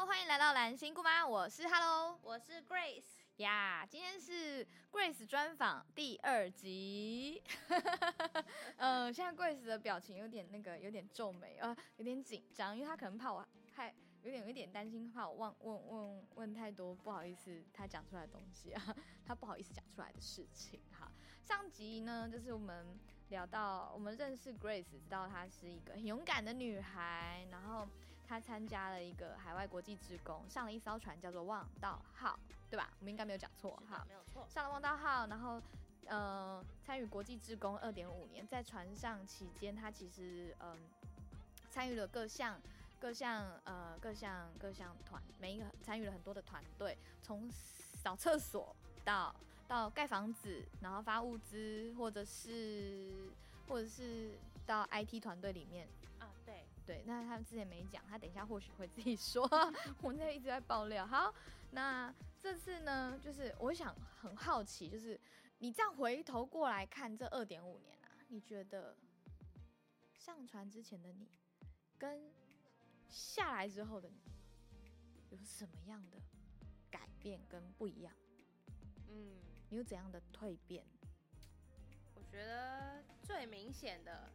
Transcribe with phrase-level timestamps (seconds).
[0.00, 3.86] Hello，欢迎来到蓝心姑妈，我是 Hello，我是 Grace 呀。
[3.86, 7.42] 今天是 Grace 专访第二集。
[8.78, 13.94] 呃，现在 Grace 的表情有点那个，有点皱眉，呃，有点紧张，因为他可能怕我害。
[14.22, 21.12] 有点有点担心，怕我问问问问太多，不好意思，他讲出来的东西啊， 他不好意思讲出来的事情哈。
[21.42, 22.98] 上集呢，就是我们
[23.28, 27.86] 聊到我们认识 Grace，知道她是一个很勇敢的女孩，然后
[28.30, 32.38] 她参加了一个海外国际职工，上了一艘船叫做望道号，
[32.70, 32.88] 对吧？
[33.00, 34.46] 我们应该没有讲错哈，没有错。
[34.48, 35.60] 上了望道号，然后
[36.06, 40.78] 呃，参与国际职工二点五年，在船上期间，他其实嗯，
[41.72, 42.60] 参与了各项。
[43.00, 49.34] 各项呃各项各项团，每一个参与了很多的团队，从扫厕所到
[49.66, 53.30] 到盖房子，然后发物资，或者是
[53.66, 54.32] 或者是
[54.66, 56.09] 到 IT 团队里面啊，
[56.90, 59.48] 对对，那他们之前没讲，他等一下或许会自己说，
[60.02, 61.06] 我那一直在爆料。
[61.06, 61.32] 好，
[61.70, 65.18] 那这次呢，就是我想很好奇，就是
[65.58, 68.96] 你这样回头过来看这二点五年啊，你觉得
[70.12, 71.28] 上船之前的你
[71.96, 72.28] 跟
[73.08, 74.18] 下来之后的你
[75.28, 76.18] 有什么样的
[76.90, 78.12] 改变跟不一样？
[79.08, 80.84] 嗯，你有怎样的蜕变？
[82.16, 84.32] 我觉得最明显的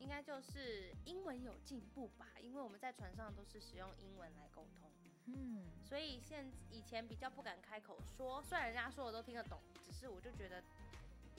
[0.00, 4.90] 应该就是英文有进步吧，因为我们在船上都是使用英文来沟通，
[5.26, 10.62] 嗯，所以现以前比较不敢开口说，虽然人家说我都听得懂，只是我就觉得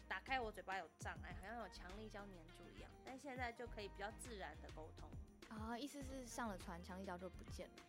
[0.07, 5.09] 打开我嘴巴有障碍，好像有强力胶粘住一样，但现在就可以比较自然的沟通。
[5.49, 7.83] 啊，意思是上了船，强力胶就不见了，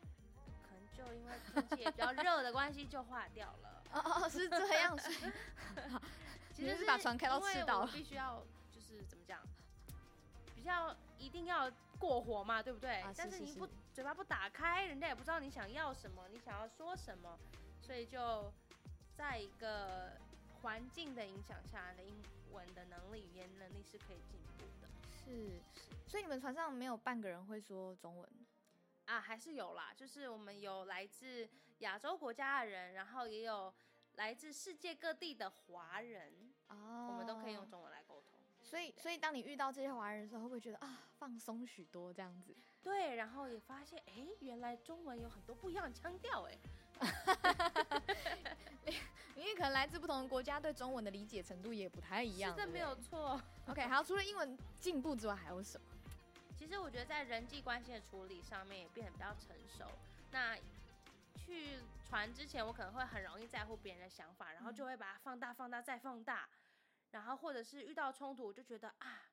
[0.62, 3.84] 可能就因为天气比较热的关系就化掉了。
[3.92, 5.10] 哦哦，是这样子。
[6.52, 9.40] 其实是把船开到赤道，必须要就是怎么讲，
[10.62, 11.68] 比较一定要
[11.98, 13.04] 过火嘛，对不对？
[13.16, 17.36] 但是你不嘴巴不打开，人家也不知道你想要什么，你想要说什么，
[17.80, 18.52] 所以就
[19.16, 20.12] 在一个
[20.60, 22.14] 环境的影响下，的英
[22.52, 24.88] 文的能力、语言能力是可以进步的。
[25.10, 25.60] 是，
[26.06, 28.30] 所以你们船上没有半个人会说中文
[29.06, 29.20] 啊？
[29.20, 31.48] 还是有啦，就是我们有来自
[31.78, 33.74] 亚洲国家的人，然后也有
[34.12, 37.91] 来自世界各地的华人哦，我们都可以用中文。
[38.72, 42.56] 所以，所以当你遇到这些华人的时候，会不会觉得啊，放松许多这样子？
[42.82, 46.56] 对，然后也发现，哎，原来中文有很多不一样的腔调，哎。
[49.36, 52.50] 因为可能来自不同的国家，对中文的理解程度也不太一样。
[52.52, 53.38] 是的，没有错。
[53.68, 55.86] OK，好，除了英文进步之外，还有什么？
[56.56, 59.84] 其实我觉得在人际关系的处理上面也变得比较成熟。
[60.30, 60.56] 那
[61.36, 61.76] 去
[62.08, 66.48] 传之前，我可能会很容易在乎别人的想法，然后就会把它放大、放大再放大。
[67.12, 69.30] 然后或者是遇到冲突，我就觉得啊，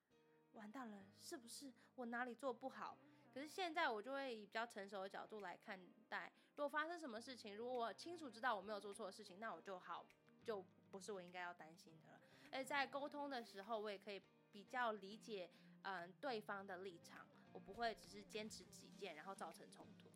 [0.53, 2.97] 完蛋了，是不是我哪里做不好？
[3.33, 10.05] 可是现在我就会以比较成熟的角度来看待，如果发生什么事情，如果我清楚知道我没有做错的事情，那我就好，
[10.43, 12.19] 就不是我应该要担心的了。
[12.51, 15.49] 而在沟通的时候，我也可以比较理解，
[15.83, 20.09] 嗯，对方的立场，我不会只是坚持己见，然后造成冲突。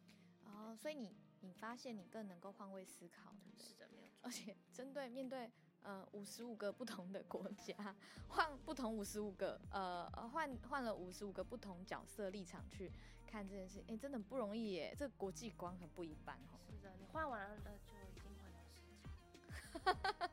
[0.49, 3.63] 哦，所以你你发现你更能够换位思考，对不对？
[3.63, 4.17] 是的，没有错。
[4.23, 5.51] 而且针对面对。
[5.83, 7.75] 呃，五十五个不同的国家，
[8.29, 12.89] 换不同五十五个，呃，换换了五十五个不同角色立场去
[13.27, 16.55] 看这件事，哎，真的不容易耶，这国际观很不一般哦。
[16.69, 20.29] 是的，你换完了就已经换了事情。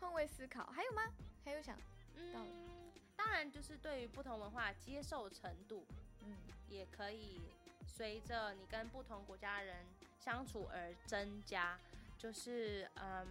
[0.00, 1.02] 换位思考还有吗？
[1.44, 1.78] 还有想，
[2.16, 5.86] 嗯，当然就是对于不同文化接受程度，
[6.22, 6.36] 嗯，
[6.68, 7.40] 也可以
[7.86, 9.86] 随着你跟不同国家人
[10.18, 11.78] 相处而增加，
[12.18, 13.26] 就是嗯。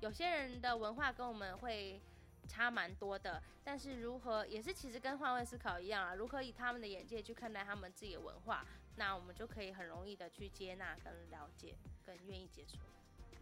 [0.00, 2.00] 有些人的文化跟我们会
[2.48, 8.64] 差蛮多的，但是如何也是其实跟换位思考一样啊，如何以他们的眼界去看待他们自己的文化，
[8.96, 12.78] 那我们就可以很容易的去接纳、跟了解、跟愿意接受。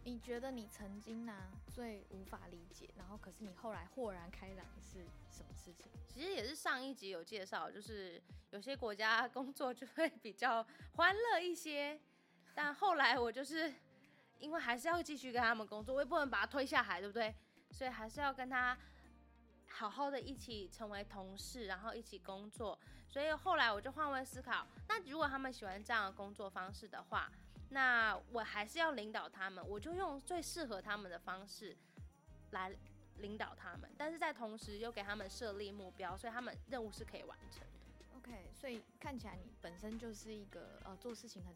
[0.03, 1.33] 你觉得你曾经呢
[1.73, 5.85] 最无法理解，然后可是你后来豁然开朗是什么事情？
[6.07, 8.21] 其实也是上一集有介绍，就是
[8.51, 10.65] 有些国家工作就会比较
[10.97, 11.97] 欢乐一些，
[12.53, 13.73] 但后来我就是。
[14.39, 17.35] 因为还是要继续跟他们工作，我也不能把他推下海，对不对？
[17.71, 18.77] 所以还是要跟他
[19.67, 22.77] 好好的一起成为同事，然后一起工作。
[23.07, 27.31] 所以后来我就换位思考，那如果他们喜欢这样的工作方式的话，
[27.69, 31.77] 那我还是要领导他们，我就用最适合他们的方式
[32.51, 32.75] 来
[33.17, 38.17] 领导他们，但是在同时又给他们设立目标，所以他们任务是可以完成的。
[38.17, 41.55] OK，所以看起来你本身就是一个呃做事情很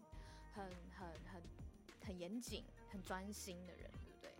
[0.53, 1.62] 很很很。
[2.05, 4.31] 很严谨、很专心的人，对不对？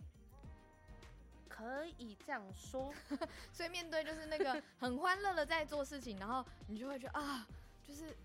[1.48, 2.92] 可以这样说。
[3.52, 7.46] 所以面对就是那个 很欢乐的在做事情，然后你就会觉得啊，
[7.82, 8.16] 就是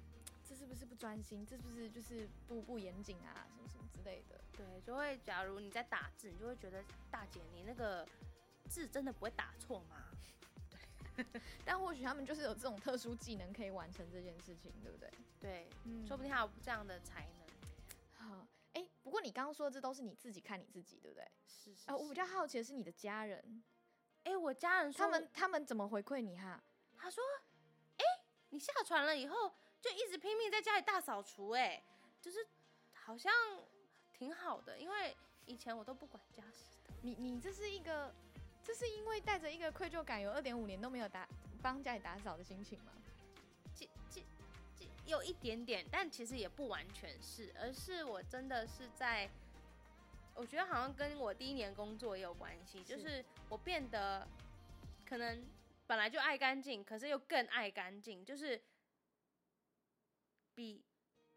[0.47, 1.45] 这是不是不专心？
[1.45, 3.45] 这是不是就是不不严谨啊？
[3.47, 4.39] 什么什么之类的？
[4.57, 8.07] 对，就会假如你在打字，你就会觉得大姐你那个
[8.67, 10.05] 字真的不会打错吗？
[11.65, 15.11] 但或许他们就是有这种特殊技能可以完成这件事情，对不对？
[15.39, 17.38] 对，嗯说不定还有这样的才能。
[19.09, 21.27] 不过你刚刚说的这都是你自己看你自己，对不对？
[21.47, 23.63] 是是啊、我比较好奇的是你的家人，
[24.23, 26.63] 哎、我家人说他们他们怎么回馈你哈？
[26.95, 27.23] 他说，
[27.97, 28.05] 哎、
[28.49, 29.51] 你下船了以后
[29.81, 31.83] 就一直拼命在家里大扫除，哎，
[32.21, 32.45] 就是
[32.93, 33.33] 好像
[34.13, 35.17] 挺好的，因为
[35.47, 36.93] 以前我都不管家事的。
[37.01, 38.13] 你你这是一个，
[38.63, 41.27] 这是因为带着一个愧疚感，有二点五年都没有打
[41.63, 42.91] 帮家里打扫的心情吗？
[45.09, 49.29] 有一点点，但其实也不完全是，而是我真的是在，
[50.35, 54.27] 我觉得好像跟我第一年工作也有关系，就是我变得
[55.05, 55.43] 可能
[55.87, 58.61] 本来就爱干净，可是又更爱干净，就是
[60.53, 60.83] 比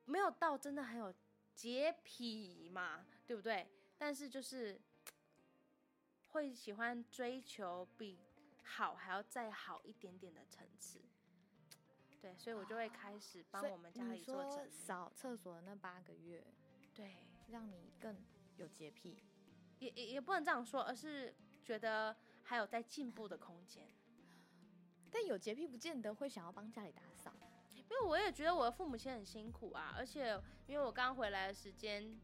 [0.05, 1.13] 没有到真的很有
[1.55, 3.67] 洁癖嘛，对不对？
[3.97, 4.79] 但是就是
[6.29, 8.19] 会喜欢追求比
[8.63, 11.01] 好还要再好一点点的层次。
[12.23, 14.71] 对，所以我就会开始帮我们家里做说整理。
[14.71, 16.47] 扫厕所的那八个月，
[16.95, 17.17] 对，
[17.49, 18.17] 让你更
[18.57, 19.25] 有洁癖。
[19.81, 21.35] 也也也不能这样说，而是
[21.65, 23.89] 觉得还有在进步的空间。
[25.11, 27.33] 但有洁癖不见得会想要帮家里打扫。
[27.75, 32.17] 因为我也觉得我的父母亲很辛苦啊，而且因为我刚回来的时间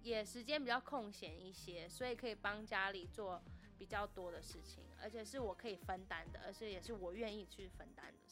[0.00, 3.40] 也时间比较空闲一些，所以可以帮家里做
[3.78, 8.31] 比较多的事情，而且是我可以分担的，而且也是我愿意去分担的。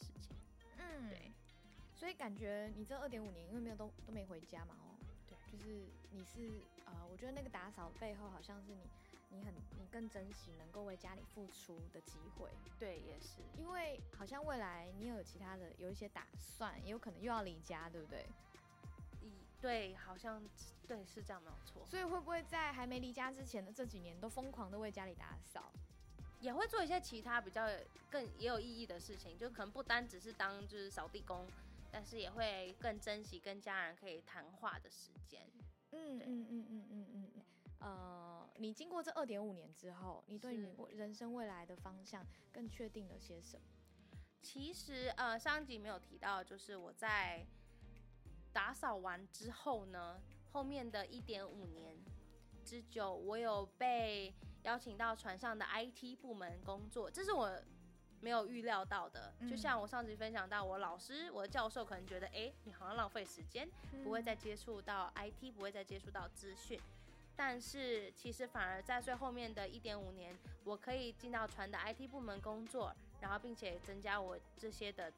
[0.99, 1.31] 嗯对。
[1.95, 4.97] 所以感觉你这二点五年，因为没有都都没回家嘛，哦，
[5.27, 8.89] 对，就是你是呃，我觉得那个打扫背后好像是你，
[9.29, 12.49] 你很你更珍惜能够为家里付出的机会，
[12.79, 13.43] 对，也是。
[13.55, 18.25] 因为好像未来你有其他的有一些打算，也有可能又要离家，对不对？
[19.21, 20.43] 以对，好像
[20.87, 21.85] 对是这样，没有错。
[21.85, 25.71] 所以会不会在还没离家之前的这几年都疯狂的为家里打扫？
[26.41, 27.67] 也会做一些其他比较
[28.09, 31.47] 更也有意义的事情，就可能不单只是当就是扫地工，
[31.91, 35.41] 但是也会更珍惜跟家人可以谈话的时间。
[35.91, 37.41] 嗯嗯嗯嗯嗯嗯嗯。
[37.79, 43.63] 呃，你经过这二点五年之后，你对你人生未来的方向更确定了些什么？
[44.41, 47.45] 其实呃，上一集没有提到，就是我在
[48.51, 50.19] 打扫完之后呢，
[50.51, 51.95] 后面的一点五年
[52.65, 57.51] 之久，我有被邀请到船上的 IT 部门工作，这是我
[58.19, 59.33] 没有预料到的。
[59.41, 63.67] 就嗯像我上集分享到，我老师、我的教授可能觉得，哎、你好像浪费时间，
[64.03, 66.79] 不会再接触到 IT，不会再接触到资讯。
[67.35, 75.11] 但是其实反而在最后面的一点五年，我可以进到船的 IT 部门工作，然后并且增加我这些的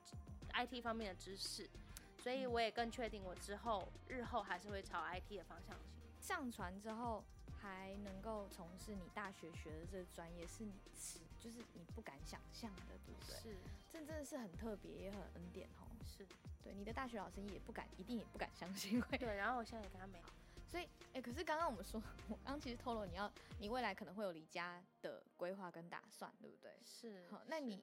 [0.54, 1.70] IT 方面的知识，
[2.18, 5.86] 所以我也更确定我之后日后还是会朝 IT 的方向行。
[6.22, 7.22] 上船之后
[7.64, 13.40] 还能够从事你大学学的这个专业，是你是就是你不敢想象的，对不对？
[13.40, 13.58] 是
[13.90, 15.88] 这真的是很特别，也很恩典哦。
[16.06, 16.28] 是，
[16.62, 19.18] 对，你的大学老师也不敢，一定也不敢相信会。
[19.18, 19.38] 对。
[19.38, 20.30] 然后我现在也跟他没好，
[20.68, 26.78] 所以，哎、可是刚刚我们说，我刚刚其实透露你要，你未来可能会有离家的规划跟打算，对不对？
[26.84, 27.82] 是好，那你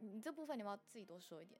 [0.00, 1.58] 你这部分你要不要自己多说一点？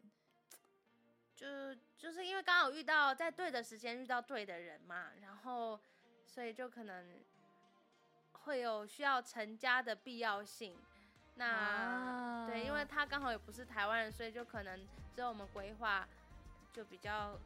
[1.34, 5.80] 就就是因为刚好遇到在对的时间遇到对的人嘛，然后
[6.26, 7.24] 所以就可能
[8.48, 10.74] 会有需要成家的必要性。
[11.34, 14.80] 那、啊对，因为他刚好也不是台湾人，所以就可能
[15.14, 16.08] 之后我们规划
[16.72, 17.38] 就比较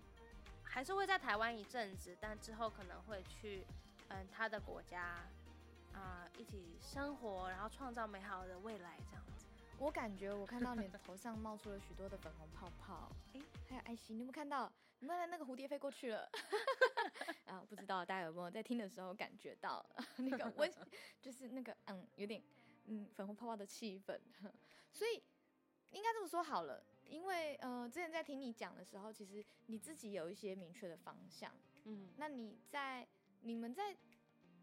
[0.63, 3.67] 还是会在台湾一阵子，但之后可能会去
[4.11, 5.19] 嗯他的国家
[5.93, 9.45] 啊、一起生活，然后创造美好的未来这样子。
[9.79, 14.71] 我感觉我看到你的头上冒出了许多的粉红泡泡， 诶还有爱心，你有没有看到？
[15.01, 16.31] 你们那个蝴蝶飞过去了，
[17.53, 19.85] 啊，不知道大家有没有在听的时候感觉到
[20.17, 20.73] 那个温，
[21.21, 22.43] 就是那个嗯，有点
[22.87, 24.19] 嗯粉红泡泡的气氛，
[24.91, 25.23] 所以
[25.91, 31.53] 应该这么说好了，因为呃，之前在听你讲的时候，其实你自己有一些明确的方向，
[31.85, 33.07] 嗯，那你在
[33.43, 33.95] 你们在，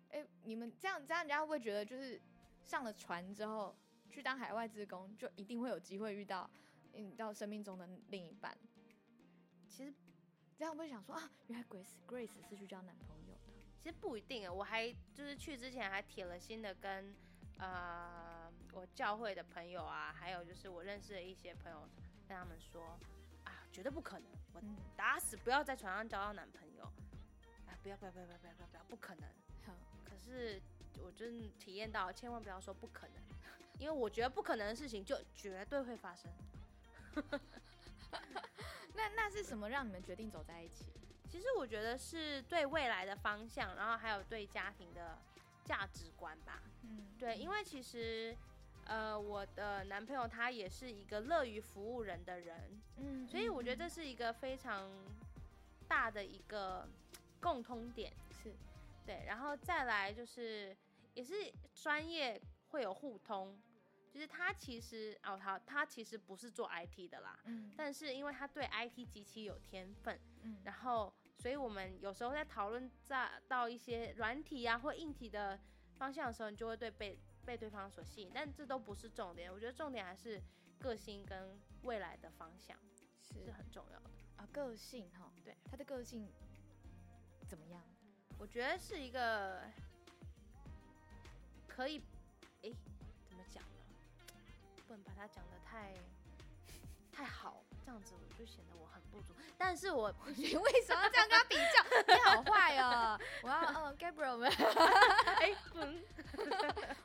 [0.09, 2.19] 哎、你们这样这样，人家会不会觉得就是
[2.65, 3.75] 上了船之后
[4.09, 6.49] 去当海外职工，就一定会有机会遇到
[6.93, 8.57] 嗯到生命中的另一半？
[9.67, 9.93] 其实
[10.59, 13.39] 这样会不会想说啊，原来 Grace Grace 是去交男朋友的？
[13.79, 17.15] 其实不一定啊，我还就是去之前还铁了心的跟
[17.59, 21.87] 呃我教会的朋友啊，还有就是我认识的一些朋友，
[22.27, 22.99] 跟他们说
[23.45, 26.83] 啊，绝对不可能，我嗯，打死不要在床上交到男朋友，
[27.65, 29.23] 啊，不要不要不要不要不要不要不要，不可能。
[29.65, 29.73] 好，
[30.03, 30.61] 可是
[31.01, 33.15] 我真体验到，千万不要说不可能，
[33.79, 36.29] 因为我觉得不可能的事情就绝对会发生。
[38.99, 40.85] 那那是什么让你们决定走在一起？
[41.29, 45.17] 其实我觉得是对未来的方向，然后还有对家庭的
[45.63, 46.61] 价值观吧。
[46.83, 48.35] 嗯，对，因为其实，
[48.85, 54.91] 呃，我的男朋友他也是一个乐于服务人的人，嗯所以我觉得这是一个非常
[55.87, 56.87] 大的一个
[57.39, 58.11] 共通点。
[58.31, 58.51] 是
[59.05, 60.75] 对，然后再来就是
[61.13, 61.33] 也是
[61.73, 63.55] 专业会有互通，
[64.11, 75.59] 就是他其实哦，他他其实不是做 IT 的啦，嗯但是因为他对 IT 极其有天分，嗯然后所以我们有时候在讨论在到一些软体啊或硬体的
[75.97, 80.41] 方向的时候，你就会对被被对方所吸引，但这都不是重点，我觉得重点还是
[80.79, 83.05] 个性跟未来的方向是
[83.45, 84.09] 是很重要的。
[84.37, 86.27] 啊，个性哈，对他的个性
[87.47, 87.83] 怎么样？
[88.37, 89.61] 我觉得是一个
[91.67, 92.01] 可以，
[92.61, 92.73] 诶？
[94.89, 95.93] 不能把它讲的太
[97.13, 99.33] 太好，这样子我就显得我很不足。
[99.55, 102.13] 但是我你 为什么要这样跟他比较？
[102.15, 103.19] 你好坏哦！
[103.43, 104.49] 我要嗯，Gabriel 们，
[105.41, 106.03] 哎，嗯，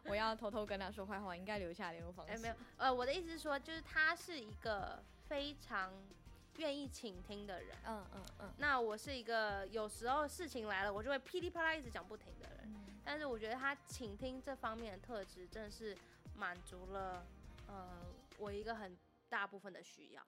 [0.05, 2.33] 我要偷偷跟他说坏话，应该留下联络方式。
[2.33, 5.93] 哎，没有，呃，我的意思是说，就是他是一个非常
[6.57, 7.77] 愿意倾听的人。
[7.87, 12.61] 嗯嗯嗯那我是一个有时候事情来了，我就会噼里啪啦一直讲不停的人。
[12.65, 15.97] 嗯，但是我觉得他倾听这方面的特质，真的是
[16.37, 17.27] 满足了
[17.67, 18.07] 呃
[18.39, 20.27] 我一个很大部分的需要。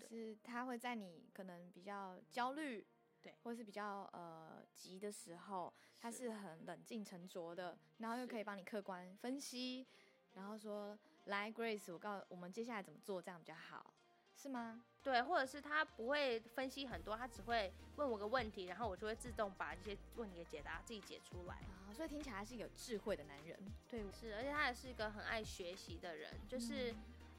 [0.00, 2.86] 就是他会在你可能比较焦虑，
[3.20, 5.70] 对，或是比较呃急的时候，
[6.00, 9.86] 他是是很冷静沉着的，然后又可以帮你客观分析，
[10.32, 13.92] 然后说来 Grace，我告诉我们接下来怎么做，这样比较好，
[14.34, 14.82] 是吗？
[15.02, 21.54] 对，或者是他不会分析很多，他只会问我个问题，然后我就会自动把这些问题给解答自己解出来。
[21.54, 26.92] 啊，所以听起来他是一个有智慧的男人，对，是，而且他也是一个很爱学习的人，就是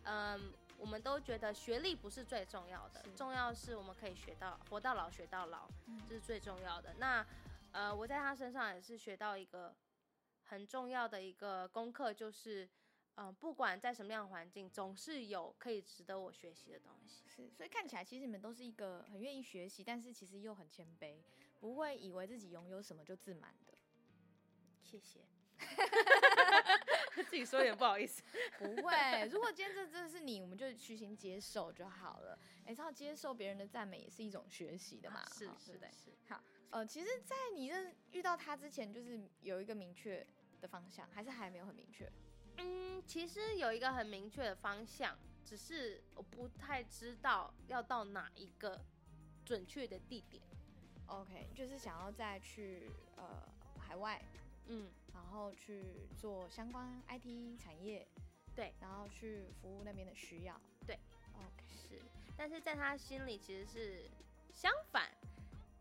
[0.04, 0.54] 嗯嗯。
[0.80, 6.94] 我们都觉得学历不是最重要的，重要是我们可以学到活到老学到老，嗯这是最重要的。
[6.98, 7.26] 那
[7.72, 9.74] 呃，我在他身上也是学到一个
[10.44, 12.68] 很重要的一个功课，就是
[13.16, 17.24] 嗯、呃不管在什么样的环境，总是有可以值得我学习的东西。
[17.28, 21.22] 是，所以看起来其实你们都是一个很愿意学习，但是其实又很谦卑，
[21.60, 23.74] 不会以为自己拥有什么就自满的。
[24.82, 25.22] 谢谢，
[27.16, 28.22] 自己说有点不好意思。
[28.60, 32.38] 不会，如果今天这真的是你，我们就虚心接受就好了。
[32.66, 35.46] 哎，知道接受别人的赞美也是一种学习的嘛，啊是？
[35.58, 35.80] 是
[36.28, 40.26] 好，呃，其实，在你认遇到他之前，就是有一个明确
[40.62, 42.12] 的方向，还是还没有很明确。
[42.58, 48.80] 嗯，其实有一个很明确的方向，只是我不太知道要到哪一个
[49.46, 50.42] 准确的地点。
[51.08, 54.22] OK，就是想要再去呃海外，
[54.68, 58.08] 嗯，然后去做相关 IT 产业，
[58.56, 60.60] 对，然后去服务那边的需要。
[60.88, 60.98] 对
[61.36, 62.02] ，OK，是，
[62.38, 64.10] 但是在他心里其实是
[64.54, 65.10] 相反，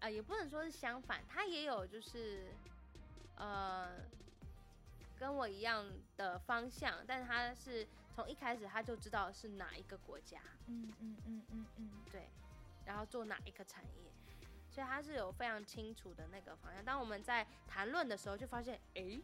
[0.00, 2.52] 啊、也不能说是相反，他也有就是
[3.36, 4.00] 呃
[5.22, 5.86] 跟我一样
[6.16, 12.28] 的方向，但是他是从一开始他就知道是哪一个国家，嗯嗯嗯嗯嗯，对，
[12.84, 14.10] 然后做哪一个产业，
[14.68, 16.84] 所以他是有非常清楚的那个方向。
[16.84, 19.22] 当我们在谈论的时候，就发现，诶，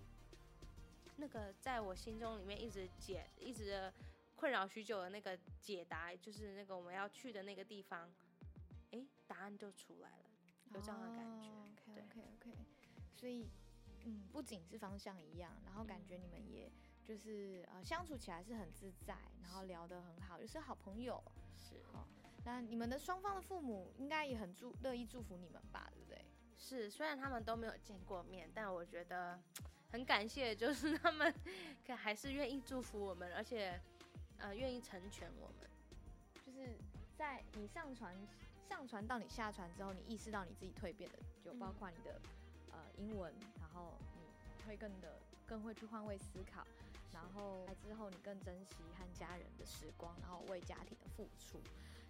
[1.16, 3.92] 那个在我心中里面一直解、一直
[4.36, 8.08] 困扰许久的那个解答，就是那个我们要去的那个地方，
[8.92, 10.30] 诶，答案就出来了，
[10.72, 11.48] 有这样的感觉。
[11.48, 12.56] OK 对 OK OK，
[13.16, 13.48] 所以
[14.04, 16.70] 嗯，不仅是方向一样，然后感觉你们也
[17.04, 21.22] 就是呃相处起来是很自在，然后聊得很好，就是好朋友。
[21.56, 22.04] 是哦
[22.44, 26.24] 那你们的双方的父母应该也很祝乐意祝福你们吧，对不对？
[26.56, 29.38] 是，虽然他们都没有见过面，但我觉得
[29.90, 31.34] 很感谢，就是他们
[31.86, 33.78] 可还是愿意祝福我们，而且
[34.38, 35.68] 呃愿意成全我们。
[36.46, 36.78] 就是
[37.18, 38.16] 在你上传
[38.66, 42.20] 上传到你下传之后，你意识到你自己蜕变的，就包嗯括你的、
[42.70, 46.66] 呃英文，然后你会更的更会去换位思考，
[47.12, 51.60] 然后来之后你更珍惜和家人的时光，然后为家庭的付出，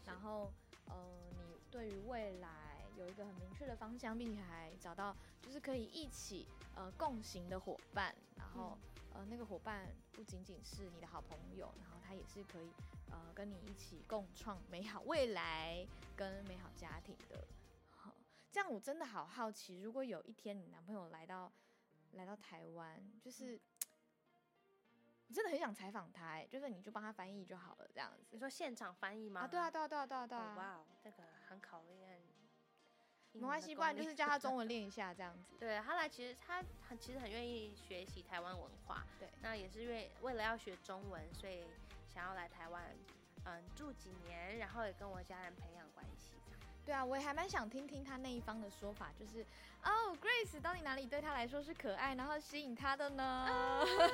[0.06, 0.50] 然后
[0.88, 0.94] 呃
[1.36, 2.48] 你对于未来
[2.96, 8.76] 有一个很明确的方向，并且还找到就是可以一起呃共行的伙伴，然后、
[9.12, 12.70] 呃那个伙伴不仅仅是你的好朋友，然后他也是可以
[13.10, 17.44] 呃跟你一起共创美好未来跟美好家庭的。
[18.48, 21.52] 好这样我真的好好奇，如果有一天你男朋友来到
[22.12, 23.60] 来到台湾，就是。
[25.28, 28.38] 我真的很想采访他、哎，就是你就帮他翻译就好了，这样子你。
[28.38, 29.42] 说现场翻译吗？
[29.42, 30.54] 啊，对啊，对啊，对啊，对啊，对啊。
[30.54, 32.22] 哦哇哦，这个很考验。
[33.32, 35.54] 没关系，不然就是叫他中文 练一下这样子。
[35.60, 41.62] 对他来，其实他很其实很愿意学习台湾文化，对那也是为为了要学中文，所以
[42.08, 42.96] 想要来台湾，
[43.44, 46.17] 嗯，住几年，然后也跟我家人培养关系。
[46.88, 49.44] 对啊，我也还蛮想听听他那一方的说法，就是
[49.84, 53.46] 哦，Grace 到底哪里对他来说是可爱，然后吸引他的呢？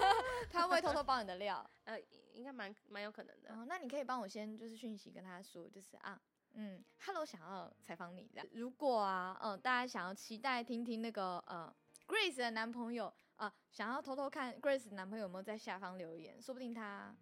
[0.50, 1.64] 他会不会偷偷爆你的料？
[1.86, 1.96] 呃，
[2.32, 3.54] 应该蛮蛮有可能的。
[3.54, 6.20] 哦，那你可以帮我先就是讯息跟他说，就是啊，
[6.54, 8.46] 嗯，Hello，想要采访你这样。
[8.54, 11.72] 如果啊，嗯，大家想要期待听听那个呃
[12.08, 17.14] Grace 的男朋友啊、想要偷偷看 Grace 的男朋友有没有在下方留言，说不定他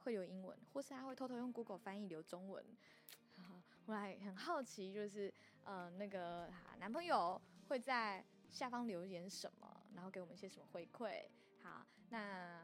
[0.00, 2.62] 会有英文，或是他会偷偷用 Google 翻译留中文。
[3.86, 5.32] 我还很好奇，就是
[5.64, 11.24] 呃那个男朋友会在下方留言什么，然后给我们一些什么回馈。
[11.62, 12.60] 好，那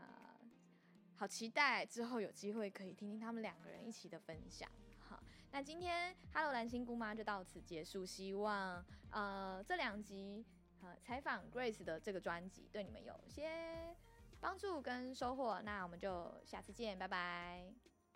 [1.16, 4.68] 好期待之后有机会可以听听他们两个人一起的分享。
[4.98, 10.44] 好，那今天 Hello 蓝心姑妈就到此结束，希望呃这两集
[10.80, 13.94] 呃采访 Grace 的这个专辑对你们有些
[14.40, 15.60] 帮助跟收获。
[15.62, 17.72] 那我们就下次见，拜拜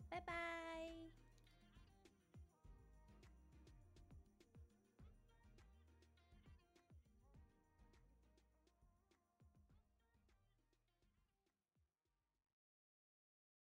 [0.09, 1.06] 拜拜。